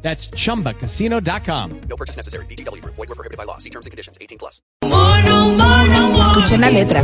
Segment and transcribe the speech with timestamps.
[0.00, 1.80] That's chumbacasino.com.
[1.88, 2.46] No purchase necessary.
[2.46, 2.82] BGW.
[2.84, 3.58] Void were prohibited by law.
[3.58, 4.16] See terms and conditions.
[4.20, 4.62] 18 plus.
[6.20, 7.02] Escuchen la letra.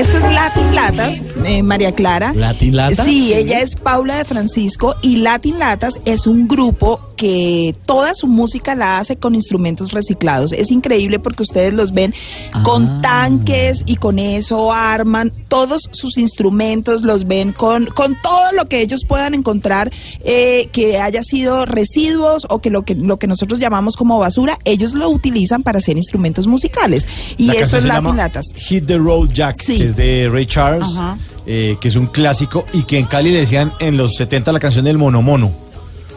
[0.00, 2.32] Esto es Latin Latas, eh, María Clara.
[2.34, 3.04] ¿Latin Latas?
[3.06, 8.26] Sí, ella es Paula de Francisco y Latin Latas es un grupo que toda su
[8.26, 10.52] música la hace con instrumentos reciclados.
[10.52, 12.14] Es increíble porque ustedes los ven
[12.62, 12.98] con Ah.
[13.02, 18.80] tanques y con eso arman todos sus instrumentos, los ven con, con todo lo que
[18.80, 19.92] ellos puedan encontrar
[20.24, 24.58] eh, que haya sido residuos o que lo, que lo que nosotros llamamos como basura,
[24.64, 27.06] ellos lo utilizan para hacer instrumentos musicales.
[27.36, 28.46] Y La eso es Latin Latas.
[28.56, 29.89] Hit the Road Jack, Sí.
[29.90, 30.98] Es de Ray Charles,
[31.46, 34.60] eh, que es un clásico y que en Cali le decían en los 70 la
[34.60, 35.69] canción del mono mono.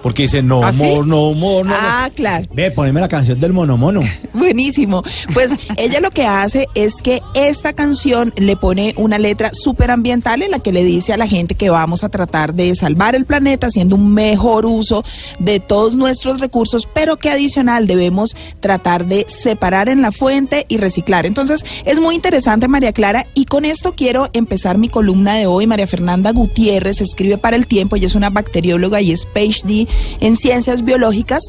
[0.04, 0.84] Porque dice no ¿Ah, sí?
[0.84, 2.46] more, no more, no Ah, claro.
[2.54, 4.02] Ve, poneme la canción del mono mono.
[4.34, 5.02] Buenísimo.
[5.34, 10.42] Pues ella lo que hace es que esta canción le pone una letra súper ambiental
[10.42, 13.26] en la que le dice a la gente que vamos a tratar de salvar el
[13.26, 15.06] planeta haciendo un mejor uso
[15.40, 20.78] de todos nuestros recursos, pero que adicional debemos tratar de separar en la fuente y
[20.78, 21.26] reciclar.
[21.26, 25.66] Entonces es muy interesante María Clara y con esto quiero empezar mi columna de hoy.
[25.66, 29.88] María Fernanda Gutiérrez escribe para el tiempo, ella es una bacterióloga y es PhD
[30.20, 31.44] en ciencias biológicas.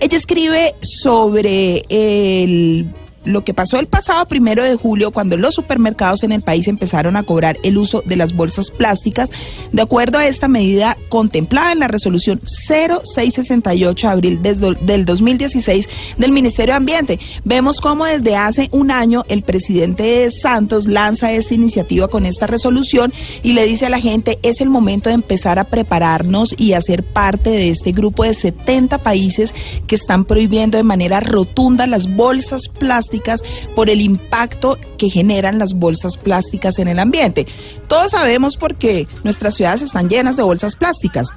[0.00, 2.86] Ella escribe sobre el
[3.24, 7.16] lo que pasó el pasado primero de julio cuando los supermercados en el país empezaron
[7.16, 9.30] a cobrar el uso de las bolsas plásticas
[9.72, 16.32] de acuerdo a esta medida contemplada en la resolución 0668 de abril del 2016 del
[16.32, 17.20] Ministerio de Ambiente.
[17.44, 23.12] Vemos cómo desde hace un año el presidente Santos lanza esta iniciativa con esta resolución
[23.42, 26.80] y le dice a la gente es el momento de empezar a prepararnos y a
[26.80, 29.54] ser parte de este grupo de 70 países
[29.86, 33.07] que están prohibiendo de manera rotunda las bolsas plásticas
[33.74, 37.46] por el impacto que generan las bolsas plásticas en el ambiente.
[37.86, 41.32] Todos sabemos por qué nuestras ciudades están llenas de bolsas plásticas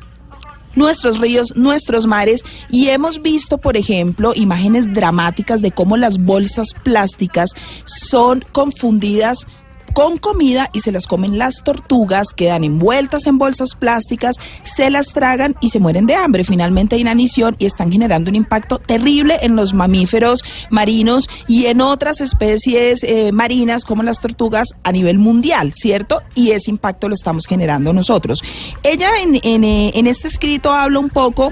[0.75, 6.73] nuestros ríos, nuestros mares y hemos visto, por ejemplo, imágenes dramáticas de cómo las bolsas
[6.83, 7.51] plásticas
[7.85, 9.47] son confundidas
[9.93, 15.07] con comida y se las comen las tortugas, quedan envueltas en bolsas plásticas, se las
[15.07, 16.43] tragan y se mueren de hambre.
[16.43, 21.81] Finalmente hay inanición y están generando un impacto terrible en los mamíferos marinos y en
[21.81, 26.21] otras especies eh, marinas como las tortugas a nivel mundial, ¿cierto?
[26.35, 28.43] Y ese impacto lo estamos generando nosotros.
[28.83, 31.51] Ella en, eh, en este escrito habla un poco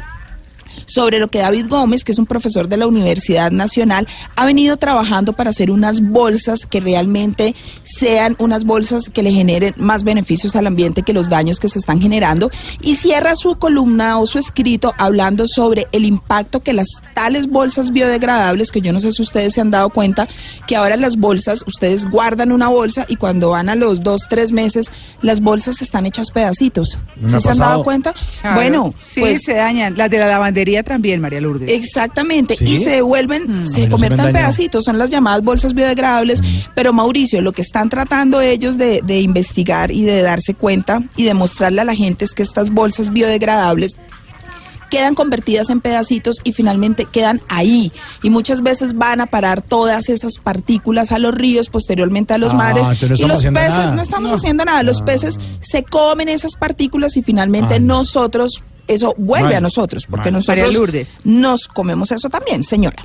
[0.86, 4.78] sobre lo que David Gómez, que es un profesor de la Universidad Nacional, ha venido
[4.78, 10.56] trabajando para hacer unas bolsas que realmente sean unas bolsas que le generen más beneficios
[10.56, 12.50] al ambiente que los daños que se están generando.
[12.82, 17.92] Y cierra su columna o su escrito hablando sobre el impacto que las tales bolsas
[17.92, 20.28] biodegradables, que yo no sé si ustedes se han dado cuenta,
[20.68, 24.52] que ahora las bolsas, ustedes guardan una bolsa y cuando van a los dos, tres
[24.52, 24.92] meses,
[25.22, 26.98] las bolsas están hechas pedacitos.
[27.28, 28.14] ¿Sí ha se han dado cuenta?
[28.42, 28.56] Claro.
[28.56, 29.98] Bueno, sí, pues se dañan.
[29.98, 31.70] Las de la lavandería también, María Lourdes.
[31.70, 32.66] Exactamente, ¿Sí?
[32.66, 36.42] y se vuelven, A mí no se convierten en pedacitos, son las llamadas bolsas biodegradables.
[36.76, 41.24] Pero Mauricio, lo que están tratando ellos de, de investigar y de darse cuenta y
[41.24, 43.96] de mostrarle a la gente es que estas bolsas biodegradables
[44.90, 47.92] quedan convertidas en pedacitos y finalmente quedan ahí.
[48.24, 52.54] Y muchas veces van a parar todas esas partículas a los ríos, posteriormente a los
[52.54, 52.88] Ah, mares.
[52.88, 53.92] no y los peces, nada.
[53.96, 54.38] no estamos No.
[54.38, 54.82] haciendo nada.
[54.82, 57.82] Los peces se comen esas partículas y finalmente Ay.
[57.82, 59.56] nosotros, eso vuelve Mal.
[59.58, 60.34] a nosotros, porque Mal.
[60.40, 61.10] nosotros María Lourdes.
[61.24, 63.02] nos comemos eso también, señora.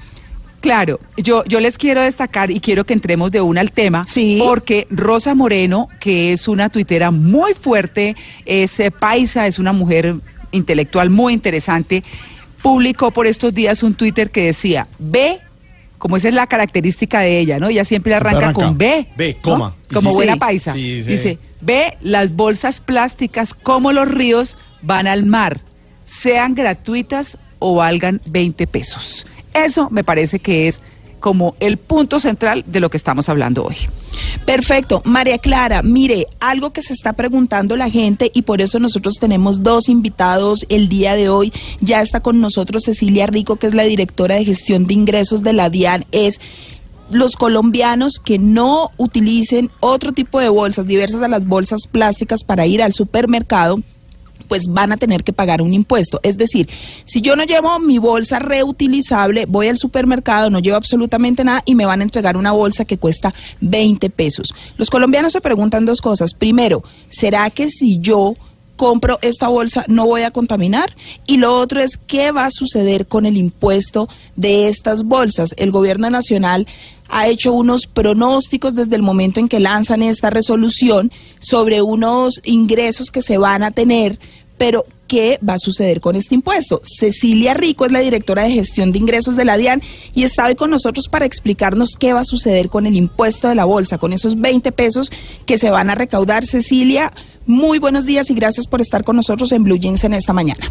[0.60, 4.40] Claro, yo, yo les quiero destacar y quiero que entremos de una al tema, Sí.
[4.42, 10.16] porque Rosa Moreno, que es una tuitera muy fuerte, es eh, paisa, es una mujer
[10.52, 12.02] intelectual muy interesante,
[12.62, 15.38] publicó por estos días un Twitter que decía, ve,
[15.98, 17.68] como esa es la característica de ella, ¿no?
[17.68, 18.54] Ella siempre arranca, arranca.
[18.64, 19.06] con B.
[19.18, 19.42] Ve, ¿no?
[19.42, 19.74] coma.
[19.92, 20.72] Como sí, buena paisa.
[20.72, 21.10] Sí, sí.
[21.10, 25.60] Dice, ve las bolsas plásticas como los ríos van al mar,
[26.04, 29.26] sean gratuitas o valgan 20 pesos.
[29.52, 30.80] Eso me parece que es
[31.24, 33.76] como el punto central de lo que estamos hablando hoy.
[34.44, 35.00] Perfecto.
[35.06, 39.62] María Clara, mire, algo que se está preguntando la gente y por eso nosotros tenemos
[39.62, 41.50] dos invitados el día de hoy.
[41.80, 45.54] Ya está con nosotros Cecilia Rico, que es la directora de gestión de ingresos de
[45.54, 46.04] la DIAN.
[46.12, 46.42] Es
[47.10, 52.66] los colombianos que no utilicen otro tipo de bolsas diversas a las bolsas plásticas para
[52.66, 53.80] ir al supermercado
[54.48, 56.20] pues van a tener que pagar un impuesto.
[56.22, 56.68] Es decir,
[57.04, 61.74] si yo no llevo mi bolsa reutilizable, voy al supermercado, no llevo absolutamente nada y
[61.74, 64.54] me van a entregar una bolsa que cuesta 20 pesos.
[64.76, 66.34] Los colombianos se preguntan dos cosas.
[66.34, 68.34] Primero, ¿será que si yo
[68.76, 70.94] compro esta bolsa no voy a contaminar?
[71.26, 75.54] Y lo otro es qué va a suceder con el impuesto de estas bolsas.
[75.56, 76.66] El gobierno nacional
[77.08, 83.10] ha hecho unos pronósticos desde el momento en que lanzan esta resolución sobre unos ingresos
[83.10, 84.18] que se van a tener,
[84.58, 86.80] pero ¿qué va a suceder con este impuesto?
[86.84, 89.82] Cecilia Rico es la directora de gestión de ingresos de la DIAN
[90.14, 93.54] y está hoy con nosotros para explicarnos qué va a suceder con el impuesto de
[93.54, 95.10] la bolsa, con esos 20 pesos
[95.46, 96.44] que se van a recaudar.
[96.44, 97.12] Cecilia,
[97.46, 100.70] muy buenos días y gracias por estar con nosotros en Blue Jeans en esta mañana.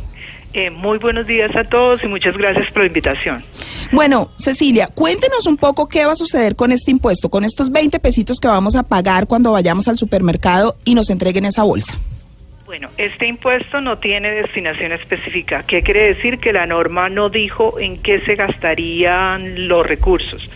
[0.53, 3.43] Eh, muy buenos días a todos y muchas gracias por la invitación.
[3.91, 7.99] Bueno, Cecilia, cuéntenos un poco qué va a suceder con este impuesto, con estos 20
[7.99, 11.97] pesitos que vamos a pagar cuando vayamos al supermercado y nos entreguen esa bolsa.
[12.73, 15.61] Bueno, este impuesto no tiene destinación específica.
[15.61, 16.39] ¿Qué quiere decir?
[16.39, 20.49] Que la norma no dijo en qué se gastarían los recursos.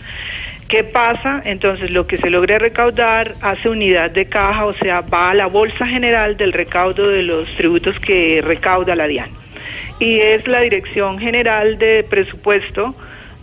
[0.66, 1.40] ¿Qué pasa?
[1.44, 5.46] Entonces, lo que se logre recaudar hace unidad de caja, o sea, va a la
[5.46, 9.30] bolsa general del recaudo de los tributos que recauda la DIAN
[10.00, 12.96] y es la Dirección General de Presupuesto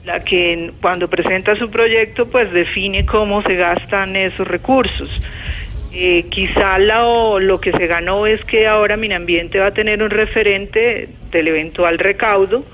[0.04, 5.22] la que cuando presenta su proyecto pues define cómo se gastan esos recursos.
[5.98, 10.10] Eh, quizá lo, lo que se ganó es que ahora Minambiente va a tener un
[10.10, 12.66] referente del eventual recaudo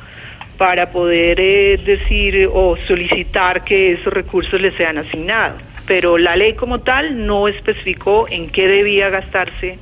[0.58, 5.62] para poder eh, decir o solicitar que esos recursos le sean asignados.
[5.86, 9.78] Pero la ley como tal no especificó en qué debía gastarse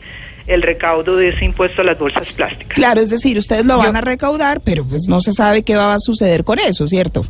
[0.48, 2.76] el recaudo de ese impuesto a las bolsas plásticas.
[2.76, 5.94] Claro, es decir, ustedes lo van a recaudar, pero pues no se sabe qué va
[5.94, 7.26] a suceder con eso, ¿cierto?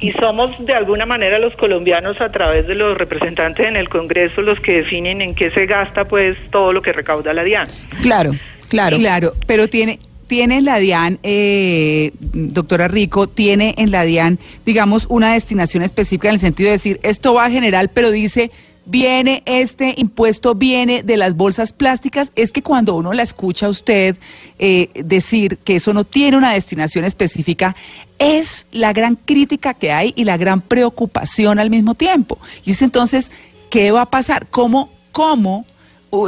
[0.00, 4.42] Y somos de alguna manera los colombianos a través de los representantes en el Congreso
[4.42, 7.68] los que definen en qué se gasta pues todo lo que recauda la DIAN.
[8.02, 8.32] Claro,
[8.68, 8.96] claro.
[8.96, 15.06] Claro, pero tiene tiene en la DIAN, eh, doctora Rico, tiene en la DIAN, digamos,
[15.08, 18.50] una destinación específica en el sentido de decir, esto va a general, pero dice
[18.86, 23.70] viene este impuesto, viene de las bolsas plásticas, es que cuando uno la escucha a
[23.70, 24.16] usted
[24.58, 27.74] eh, decir que eso no tiene una destinación específica,
[28.18, 32.38] es la gran crítica que hay y la gran preocupación al mismo tiempo.
[32.64, 33.30] Y es entonces,
[33.70, 34.46] ¿qué va a pasar?
[34.48, 35.66] ¿Cómo, cómo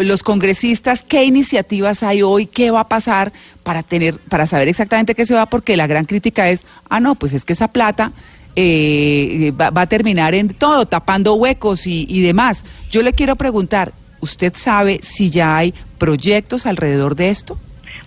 [0.02, 3.32] los congresistas, qué iniciativas hay hoy, qué va a pasar
[3.62, 7.14] para tener, para saber exactamente qué se va, porque la gran crítica es, ah, no,
[7.14, 8.12] pues es que esa plata
[8.56, 12.64] eh, va, a terminar en todo, tapando huecos y, y demás.
[12.90, 17.58] Yo le quiero preguntar, ¿usted sabe si ya hay proyectos alrededor de esto?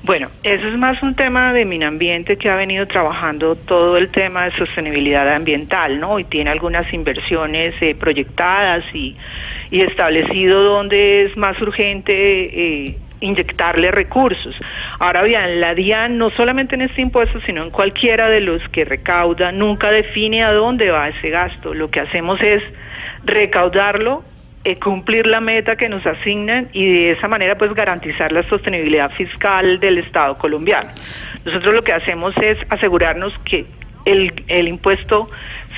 [0.03, 4.45] Bueno, eso es más un tema de Minambiente que ha venido trabajando todo el tema
[4.45, 6.19] de sostenibilidad ambiental, ¿no?
[6.19, 9.17] Y tiene algunas inversiones eh, proyectadas y,
[9.71, 12.13] y establecido dónde es más urgente
[12.87, 14.55] eh, inyectarle recursos.
[14.99, 18.85] Ahora bien, la DIAN no solamente en este impuesto, sino en cualquiera de los que
[18.85, 21.73] recauda, nunca define a dónde va ese gasto.
[21.73, 22.63] Lo que hacemos es
[23.23, 24.23] recaudarlo,
[24.63, 29.11] eh, cumplir la meta que nos asignan y de esa manera pues garantizar la sostenibilidad
[29.11, 30.89] fiscal del Estado colombiano.
[31.45, 33.65] Nosotros lo que hacemos es asegurarnos que
[34.05, 35.29] el, el impuesto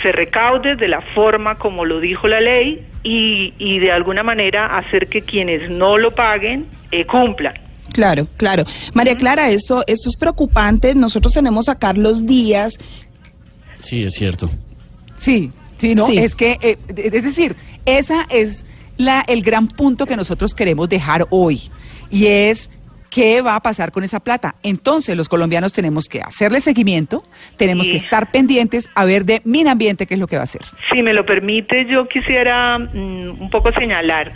[0.02, 4.66] se recaude de la forma como lo dijo la ley y, y de alguna manera
[4.78, 7.54] hacer que quienes no lo paguen eh, cumplan.
[7.94, 8.64] Claro, claro.
[8.94, 10.96] María Clara, esto, esto es preocupante.
[10.96, 12.78] Nosotros tenemos a Carlos Díaz.
[13.78, 14.50] Sí, es cierto.
[15.18, 16.18] Sí, sí, no, Sí.
[16.18, 18.66] es que, eh, es decir, esa es
[18.98, 21.70] la, el gran punto que nosotros queremos dejar hoy
[22.10, 22.70] y es
[23.12, 24.56] qué va a pasar con esa plata.
[24.64, 27.24] Entonces, los colombianos tenemos que hacerle seguimiento,
[27.58, 27.92] tenemos Sí.
[27.92, 30.62] que estar pendientes a ver de Minambiente qué es lo que va a hacer.
[30.92, 34.32] Si me lo permite, yo quisiera mm, un poco señalar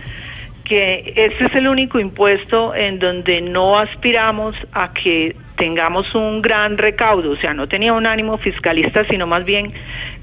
[0.66, 6.78] que este es el único impuesto en donde no aspiramos a que tengamos un gran
[6.80, 9.72] recaudo, o sea, no tenía un ánimo fiscalista, sino más bien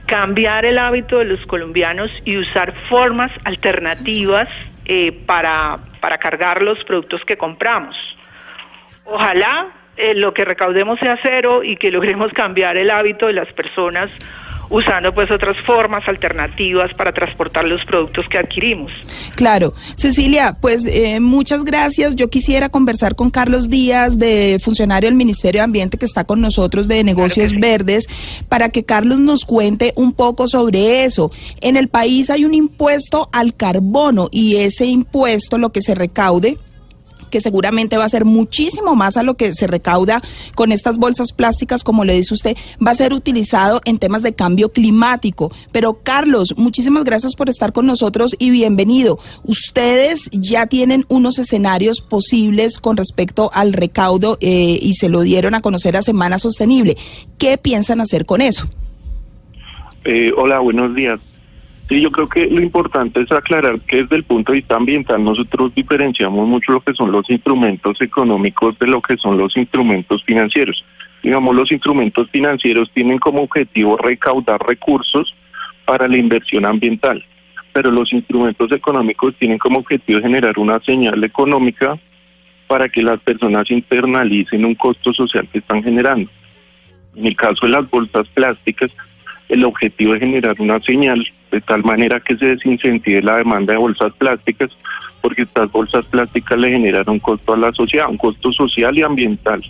[0.06, 4.48] cambiar el hábito de los colombianos y usar formas alternativas
[4.84, 7.94] eh, para, para cargar los productos que compramos.
[9.04, 13.52] Ojalá eh, lo que recaudemos sea cero y que logremos cambiar el hábito de las
[13.52, 14.10] personas
[14.72, 18.90] usando pues otras formas alternativas para transportar los productos que adquirimos.
[19.36, 19.74] Claro.
[19.96, 22.16] Cecilia, pues eh, muchas gracias.
[22.16, 26.40] Yo quisiera conversar con Carlos Díaz, de funcionario del Ministerio de Ambiente que está con
[26.40, 27.58] nosotros de Negocios sí.
[27.58, 28.06] Verdes,
[28.48, 31.30] para que Carlos nos cuente un poco sobre eso.
[31.60, 36.56] En el país hay un impuesto al carbono y ese impuesto, lo que se recaude,
[37.32, 40.22] que seguramente va a ser muchísimo más a lo que se recauda
[40.54, 44.34] con estas bolsas plásticas, como le dice usted, va a ser utilizado en temas de
[44.34, 45.50] cambio climático.
[45.72, 49.18] Pero Carlos, muchísimas gracias por estar con nosotros y bienvenido.
[49.42, 55.54] Ustedes ya tienen unos escenarios posibles con respecto al recaudo eh, y se lo dieron
[55.54, 56.96] a conocer a Semana Sostenible.
[57.38, 58.68] ¿Qué piensan hacer con eso?
[60.04, 61.18] Eh, hola, buenos días.
[61.92, 65.22] Sí, yo creo que lo importante es aclarar que desde el punto de vista ambiental
[65.22, 70.24] nosotros diferenciamos mucho lo que son los instrumentos económicos de lo que son los instrumentos
[70.24, 70.82] financieros.
[71.22, 75.34] Digamos, los instrumentos financieros tienen como objetivo recaudar recursos
[75.84, 77.22] para la inversión ambiental,
[77.74, 81.98] pero los instrumentos económicos tienen como objetivo generar una señal económica
[82.68, 86.30] para que las personas internalicen un costo social que están generando.
[87.16, 88.90] En el caso de las bolsas plásticas,
[89.50, 91.22] el objetivo es generar una señal
[91.52, 94.70] de tal manera que se desincentive la demanda de bolsas plásticas,
[95.20, 99.02] porque estas bolsas plásticas le generan un costo a la sociedad, un costo social y
[99.02, 99.62] ambiental.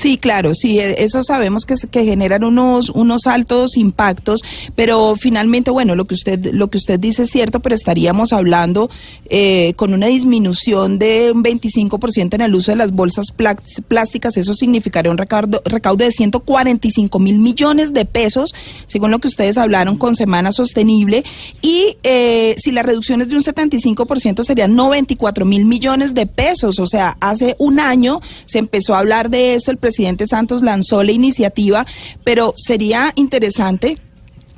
[0.00, 4.42] Sí, claro, sí, e- eso sabemos que, que generan unos unos altos impactos,
[4.76, 8.90] pero finalmente, bueno, lo que usted lo que usted dice es cierto, pero estaríamos hablando
[9.28, 13.56] eh, con una disminución de un 25% en el uso de las bolsas plá-
[13.88, 14.36] plásticas.
[14.36, 18.54] Eso significaría un recaudo, recaudo de 145 mil millones de pesos,
[18.86, 21.24] según lo que ustedes hablaron con Semana Sostenible.
[21.60, 26.78] Y eh, si la reducción es de un 75%, serían 94 mil millones de pesos.
[26.78, 31.02] O sea, hace un año se empezó a hablar de esto, el presidente Santos lanzó
[31.02, 31.86] la iniciativa,
[32.24, 33.96] pero sería interesante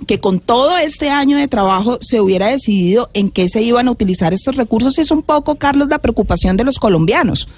[0.08, 3.92] que con todo este año de trabajo se hubiera decidido en qué se iban a
[3.92, 7.48] utilizar estos recursos es un poco, Carlos, la preocupación de los colombianos.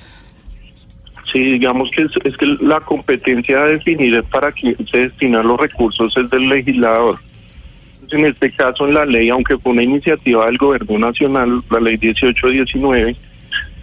[1.33, 5.59] Sí, digamos que es, es que la competencia de definir para quién se destinan los
[5.59, 7.19] recursos es del legislador.
[8.11, 11.97] En este caso, en la ley, aunque fue una iniciativa del gobierno nacional, la ley
[11.97, 13.17] 1819,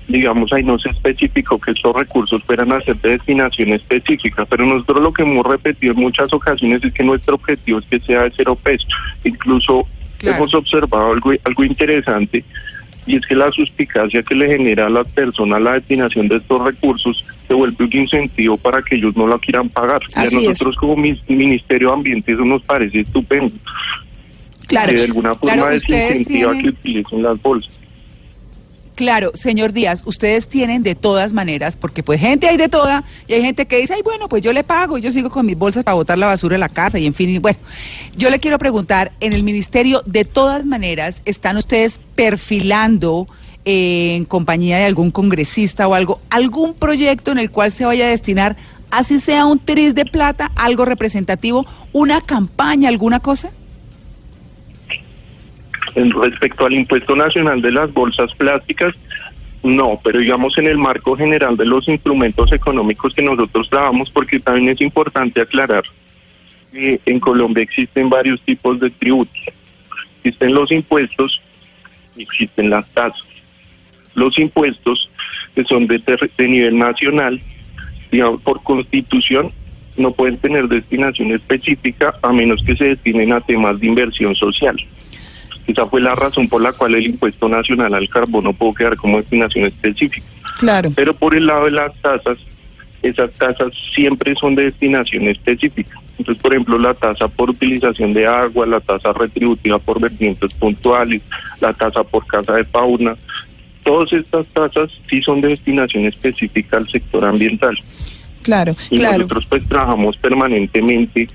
[0.10, 4.66] digamos, ahí no se especificó que estos recursos fueran a ser de destinación específica, pero
[4.66, 8.24] nosotros lo que hemos repetido en muchas ocasiones es que nuestro objetivo es que sea
[8.24, 8.88] de cero peso.
[9.24, 9.88] Incluso
[10.18, 10.36] Claro.
[10.38, 12.44] hemos observado algo, algo interesante
[13.06, 16.62] y es que la suspicacia que le genera a las personas la destinación de estos
[16.62, 20.02] recursos se vuelve un incentivo para que ellos no la quieran pagar.
[20.16, 20.44] y a Así es.
[20.50, 23.54] nosotros como Ministerio de Ambiente eso nos parece estupendo.
[24.68, 27.79] Claro, que de alguna forma claro, desincentiva tienen- que utilicen las bolsas.
[29.00, 33.34] Claro, señor Díaz, ustedes tienen de todas maneras, porque pues gente hay de toda, y
[33.34, 35.58] hay gente que dice, ay, bueno, pues yo le pago, y yo sigo con mis
[35.58, 37.58] bolsas para botar la basura en la casa, y en fin, y bueno,
[38.18, 43.30] yo le quiero preguntar, en el ministerio, de todas maneras, ¿están ustedes perfilando
[43.64, 48.06] eh, en compañía de algún congresista o algo, algún proyecto en el cual se vaya
[48.06, 48.58] a destinar,
[48.92, 53.50] así sea un tris de plata, algo representativo, una campaña, alguna cosa?
[55.96, 58.96] Respecto al impuesto nacional de las bolsas plásticas,
[59.64, 64.40] no, pero digamos en el marco general de los instrumentos económicos que nosotros trabajamos, porque
[64.40, 65.84] también es importante aclarar
[66.72, 69.42] que en Colombia existen varios tipos de tributos.
[70.24, 71.42] Existen los impuestos
[72.16, 73.26] y existen las tasas.
[74.16, 75.10] Los impuestos
[75.56, 76.00] que son de,
[76.38, 77.42] de nivel nacional,
[78.12, 79.52] digamos, por constitución,
[79.98, 84.78] no pueden tener destinación específica a menos que se destinen a temas de inversión social.
[85.70, 89.18] Esa fue la razón por la cual el impuesto nacional al carbono pudo quedar como
[89.18, 90.26] destinación específica.
[90.58, 90.92] claro.
[90.96, 92.40] Pero por el lado de las tasas,
[93.04, 96.00] esas tasas siempre son de destinación específica.
[96.18, 101.22] Entonces, por ejemplo, la tasa por utilización de agua, la tasa retributiva por vertientes puntuales,
[101.62, 103.16] la tasa por casa de fauna,
[103.84, 107.78] todas estas tasas sí son de destinación específica al sector ambiental.
[108.42, 109.18] Claro, Y claro.
[109.20, 111.30] nosotros pues trabajamos permanentemente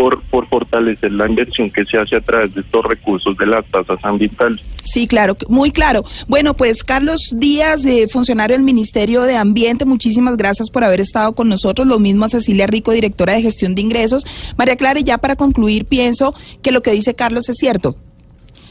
[0.00, 3.66] por, por fortalecer la inversión que se hace a través de estos recursos de las
[3.66, 4.62] tasas ambientales.
[4.82, 6.04] Sí, claro, muy claro.
[6.26, 11.34] Bueno, pues Carlos Díaz, eh, funcionario del Ministerio de Ambiente, muchísimas gracias por haber estado
[11.34, 11.86] con nosotros.
[11.86, 14.24] Lo mismo a Cecilia Rico, directora de gestión de ingresos.
[14.56, 17.94] María Clara, y ya para concluir, pienso que lo que dice Carlos es cierto.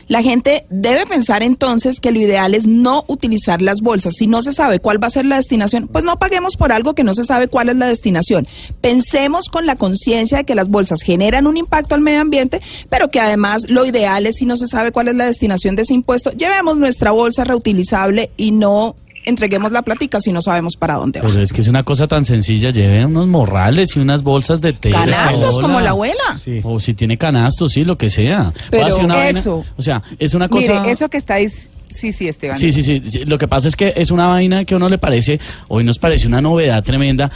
[0.09, 4.15] La gente debe pensar entonces que lo ideal es no utilizar las bolsas.
[4.17, 6.95] Si no se sabe cuál va a ser la destinación, pues no paguemos por algo
[6.95, 8.47] que no se sabe cuál es la destinación.
[8.81, 13.11] Pensemos con la conciencia de que las bolsas generan un impacto al medio ambiente, pero
[13.11, 15.93] que además lo ideal es si no se sabe cuál es la destinación de ese
[15.93, 18.95] impuesto, llevemos nuestra bolsa reutilizable y no
[19.29, 21.23] entreguemos la platica si no sabemos para dónde va.
[21.25, 24.73] Pues es que es una cosa tan sencilla, lleven unos morrales y unas bolsas de
[24.73, 25.05] tela.
[25.05, 26.37] Canastos como la abuela.
[26.43, 26.59] Sí.
[26.63, 28.51] O si tiene canastos, sí, lo que sea.
[28.69, 30.81] Pero una vaina- eso- o sea, es una cosa...
[30.81, 31.69] Mire, eso que estáis...
[31.89, 32.57] Sí, sí, Esteban.
[32.57, 32.99] Sí, sí, sí.
[33.25, 35.97] Lo que pasa es que es una vaina que a uno le parece, hoy nos
[35.97, 37.31] parece una novedad tremenda.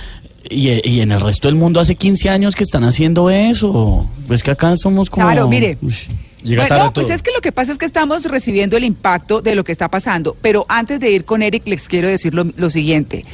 [0.50, 4.06] Y, y en el resto del mundo hace 15 años que están haciendo eso.
[4.28, 5.26] Pues que acá somos como...
[5.26, 5.78] Claro, mire.
[5.82, 5.96] Uy.
[6.44, 7.16] Llega Bueno, tarde pues todo.
[7.16, 9.90] es que lo que pasa es que estamos recibiendo el impacto de lo que está
[9.90, 10.36] pasando.
[10.42, 13.26] Pero antes de ir con Eric, les quiero decir lo, lo siguiente.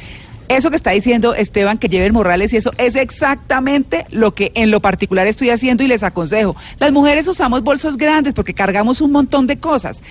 [0.48, 4.70] Eso que está diciendo Esteban, que lleven Morales y eso, es exactamente lo que en
[4.72, 6.56] lo particular estoy haciendo y les aconsejo.
[6.80, 10.02] Las mujeres usamos bolsos grandes porque cargamos un montón de cosas.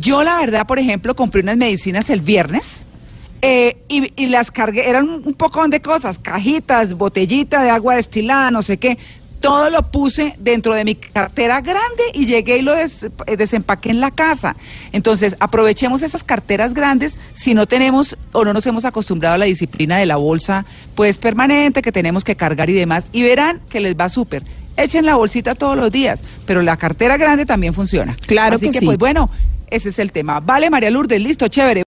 [0.00, 2.86] Yo, la verdad, por ejemplo, compré unas medicinas el viernes.
[3.40, 8.50] eh, y, y las cargué, eran un poco de cosas, cajitas, botellita de agua destilada,
[8.50, 8.98] no sé qué.
[9.40, 13.90] Todo lo puse dentro de mi cartera grande y llegué y lo des- eh, desempaqué
[13.90, 14.56] en la casa.
[14.92, 19.44] Entonces, aprovechemos esas carteras grandes si no tenemos o no nos hemos acostumbrado a la
[19.44, 20.64] disciplina de la bolsa,
[20.96, 23.06] pues permanente que tenemos que cargar y demás.
[23.12, 24.42] Y verán que les va súper.
[24.76, 28.16] Echen la bolsita todos los días, pero la cartera grande también funciona.
[28.26, 28.86] Claro Así que que sí.
[28.86, 29.30] pues bueno,
[29.70, 30.40] ese es el tema.
[30.40, 31.82] Vale, María Lourdes, listo, chévere.